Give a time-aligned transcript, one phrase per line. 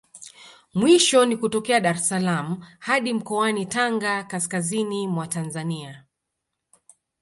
[0.73, 6.03] Mwisho ni kutokea Dar es salaam hadi mkoani Tanga kaskazini mwa Tanzania